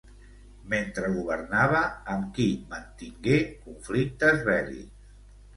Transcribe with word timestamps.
Mentre 0.73 1.09
governava, 1.17 1.83
amb 2.15 2.33
qui 2.39 2.47
mantingué 2.73 3.39
conflictes 3.67 4.43
bèl·lics? 4.49 5.17